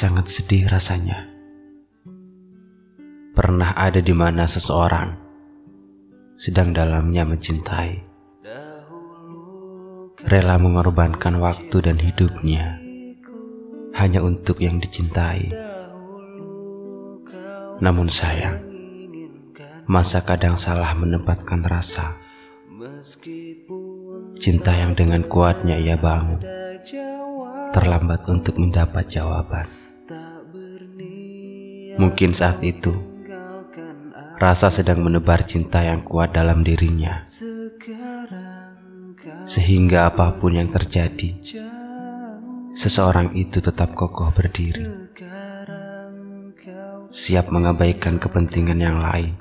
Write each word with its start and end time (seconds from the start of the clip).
Sangat 0.00 0.32
sedih 0.32 0.64
rasanya. 0.64 1.28
Pernah 3.36 3.76
ada 3.76 4.00
di 4.00 4.16
mana 4.16 4.48
seseorang 4.48 5.12
sedang 6.40 6.72
dalamnya 6.72 7.28
mencintai, 7.28 8.00
rela 10.24 10.56
mengorbankan 10.56 11.36
waktu 11.36 11.84
dan 11.84 12.00
hidupnya 12.00 12.80
hanya 13.92 14.24
untuk 14.24 14.64
yang 14.64 14.80
dicintai. 14.80 15.52
Namun 17.84 18.08
sayang, 18.08 18.56
masa 19.84 20.24
kadang 20.24 20.56
salah 20.56 20.96
menempatkan 20.96 21.60
rasa. 21.60 22.16
Cinta 24.40 24.72
yang 24.72 24.96
dengan 24.96 25.28
kuatnya 25.28 25.76
ia 25.76 26.00
bangun, 26.00 26.40
terlambat 27.76 28.24
untuk 28.32 28.56
mendapat 28.56 29.04
jawaban. 29.04 29.79
Mungkin 31.98 32.30
saat 32.30 32.62
itu, 32.62 32.92
rasa 34.38 34.70
sedang 34.70 35.02
menebar 35.02 35.42
cinta 35.42 35.82
yang 35.82 36.06
kuat 36.06 36.30
dalam 36.30 36.62
dirinya. 36.62 37.24
Sehingga 39.48 40.12
apa 40.12 40.38
pun 40.38 40.54
yang 40.54 40.70
terjadi, 40.70 41.34
seseorang 42.70 43.34
itu 43.34 43.58
tetap 43.58 43.98
kokoh 43.98 44.30
berdiri. 44.30 44.86
Siap 47.10 47.50
mengabaikan 47.50 48.22
kepentingan 48.22 48.78
yang 48.78 49.02
lain. 49.02 49.34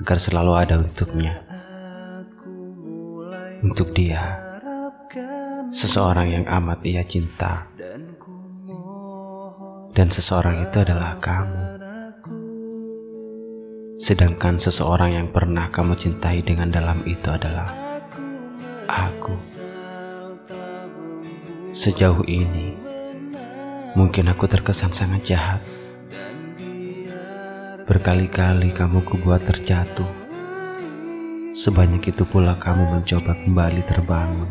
Agar 0.00 0.16
selalu 0.16 0.52
ada 0.56 0.80
untuknya. 0.80 1.44
Untuk 3.62 3.92
dia, 3.94 4.40
seseorang 5.70 6.28
yang 6.32 6.44
amat 6.48 6.82
ia 6.82 7.04
cinta 7.04 7.68
dan 9.92 10.08
seseorang 10.08 10.64
itu 10.64 10.80
adalah 10.80 11.20
kamu. 11.20 11.64
Sedangkan 14.00 14.58
seseorang 14.58 15.14
yang 15.14 15.28
pernah 15.30 15.68
kamu 15.68 15.94
cintai 15.94 16.40
dengan 16.42 16.72
dalam 16.72 17.04
itu 17.04 17.28
adalah 17.28 17.70
aku. 18.88 19.36
Sejauh 21.72 22.24
ini, 22.28 22.76
mungkin 23.94 24.32
aku 24.32 24.48
terkesan 24.48 24.92
sangat 24.92 25.22
jahat. 25.28 25.60
Berkali-kali 27.84 28.72
kamu 28.72 29.04
kubuat 29.04 29.44
terjatuh. 29.44 30.08
Sebanyak 31.52 32.16
itu 32.16 32.24
pula 32.24 32.56
kamu 32.56 32.96
mencoba 32.96 33.36
kembali 33.44 33.82
terbangun. 33.84 34.50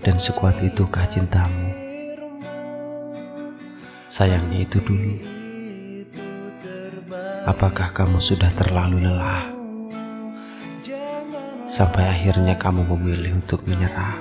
Dan 0.00 0.16
sekuat 0.16 0.64
itukah 0.64 1.04
cintamu? 1.04 1.73
Sayangnya 4.04 4.68
itu 4.68 4.84
dulu. 4.84 5.16
Apakah 7.48 7.92
kamu 7.92 8.20
sudah 8.20 8.52
terlalu 8.52 9.04
lelah? 9.04 9.48
Sampai 11.64 12.04
akhirnya 12.04 12.60
kamu 12.60 12.84
memilih 12.84 13.40
untuk 13.40 13.64
menyerah, 13.64 14.20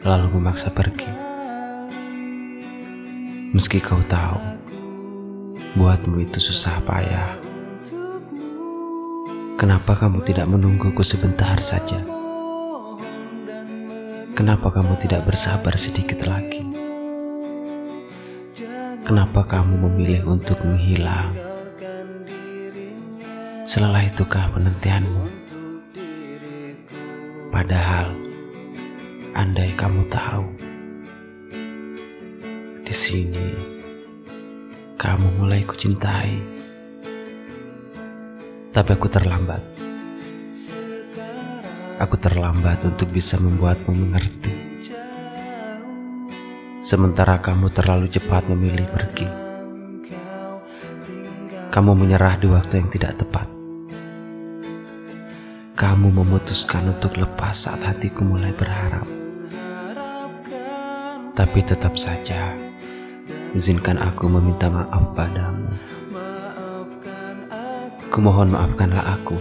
lalu 0.00 0.40
memaksa 0.40 0.72
pergi. 0.72 1.08
Meski 3.52 3.80
kau 3.80 4.00
tahu, 4.04 4.40
buatmu 5.76 6.24
itu 6.24 6.40
susah 6.40 6.80
payah. 6.88 7.36
Kenapa 9.60 9.96
kamu 9.96 10.24
tidak 10.24 10.48
menungguku 10.48 11.04
sebentar 11.04 11.56
saja? 11.60 12.00
Kenapa 14.36 14.68
kamu 14.68 15.00
tidak 15.00 15.24
bersabar 15.24 15.72
sedikit 15.80 16.24
lagi? 16.28 16.85
Kenapa 19.06 19.46
kamu 19.46 19.86
memilih 19.86 20.26
untuk 20.26 20.58
menghilang? 20.66 21.30
Selelah 23.62 24.02
itukah 24.02 24.50
penantianmu? 24.50 25.30
Padahal, 27.54 28.10
andai 29.30 29.70
kamu 29.78 30.10
tahu, 30.10 30.50
di 32.82 32.90
sini 32.90 33.54
kamu 34.98 35.38
mulai 35.38 35.62
kucintai, 35.62 36.34
tapi 38.74 38.90
aku 38.90 39.06
terlambat. 39.06 39.62
Aku 42.02 42.18
terlambat 42.18 42.82
untuk 42.82 43.14
bisa 43.14 43.38
membuatmu 43.38 43.94
mengerti 43.94 44.55
sementara 46.86 47.42
kamu 47.42 47.66
terlalu 47.74 48.06
cepat 48.06 48.46
memilih 48.46 48.86
pergi. 48.86 49.26
Kamu 51.74 51.98
menyerah 51.98 52.38
di 52.38 52.46
waktu 52.46 52.78
yang 52.78 52.88
tidak 52.94 53.18
tepat. 53.18 53.50
Kamu 55.74 56.14
memutuskan 56.14 56.94
untuk 56.94 57.18
lepas 57.18 57.66
saat 57.66 57.82
hatiku 57.82 58.22
mulai 58.22 58.54
berharap. 58.54 59.02
Tapi 61.34 61.60
tetap 61.66 61.98
saja, 61.98 62.54
izinkan 63.50 63.98
aku 63.98 64.30
meminta 64.30 64.70
maaf 64.70 65.10
padamu. 65.18 65.66
Kumohon 68.14 68.54
maafkanlah 68.54 69.02
aku 69.10 69.36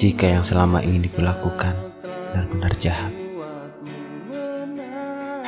jika 0.00 0.26
yang 0.26 0.42
selama 0.42 0.80
ini 0.80 1.06
kulakukan 1.12 1.76
benar-benar 2.32 2.74
jahat 2.80 3.23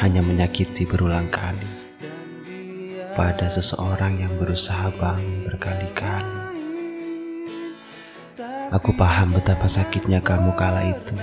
hanya 0.07 0.23
menyakiti 0.23 0.87
berulang 0.87 1.27
kali 1.35 1.67
pada 3.19 3.51
seseorang 3.51 4.23
yang 4.23 4.31
berusaha 4.39 4.95
bangun 5.03 5.51
berkali-kali. 5.51 6.39
Aku 8.71 8.95
paham 8.95 9.35
betapa 9.35 9.67
sakitnya 9.67 10.23
kamu 10.23 10.55
kala 10.55 10.95
itu. 10.95 11.19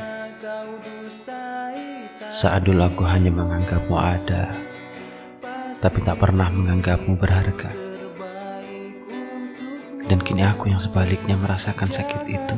Saat 2.27 2.67
dulu 2.67 2.83
aku 2.83 3.07
hanya 3.07 3.31
menganggapmu 3.31 3.95
ada, 3.95 4.51
tapi 5.79 6.03
tak 6.03 6.19
pernah 6.19 6.51
menganggapmu 6.51 7.15
berharga. 7.15 7.71
Dan 10.11 10.19
kini 10.19 10.43
aku 10.43 10.75
yang 10.75 10.83
sebaliknya 10.83 11.39
merasakan 11.39 11.87
sakit 11.87 12.23
itu. 12.27 12.55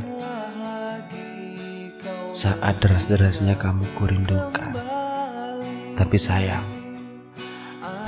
Saat 2.33 2.81
deras-derasnya 2.81 3.61
kamu 3.61 3.85
kurindukan 3.93 4.94
tapi 5.95 6.19
sayang, 6.19 6.67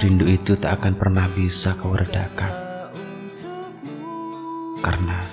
rindu 0.04 0.28
itu 0.28 0.60
tak 0.60 0.84
akan 0.84 1.00
pernah 1.00 1.24
bisa 1.32 1.72
kau 1.80 1.96
redakan. 1.96 2.52
Karena 4.84 5.24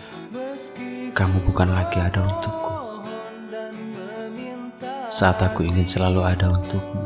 kamu 1.11 1.51
bukan 1.51 1.75
lagi 1.75 1.99
ada 1.99 2.23
untukku. 2.23 2.73
Saat 5.11 5.43
aku 5.43 5.67
ingin 5.67 5.83
selalu 5.83 6.23
ada 6.23 6.55
untukmu, 6.55 7.03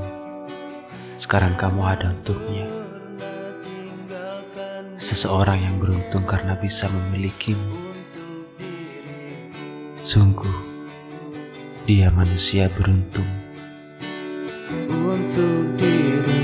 sekarang 1.16 1.56
kamu 1.56 1.80
ada 1.80 2.12
untuknya. 2.12 2.68
Seseorang 5.00 5.64
yang 5.64 5.80
beruntung 5.80 6.28
karena 6.28 6.60
bisa 6.60 6.92
memilikimu. 6.92 7.88
Sungguh, 10.04 10.56
dia 11.88 12.12
manusia 12.12 12.68
beruntung 12.68 13.37
untuk 15.08 15.72
diri 15.80 16.37